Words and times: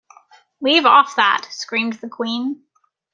‘Leave 0.61 0.87
off 0.87 1.15
that!’ 1.15 1.45
screamed 1.51 1.93
the 2.01 2.09
Queen. 2.09 2.63